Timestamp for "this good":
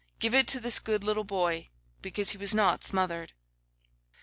0.59-1.03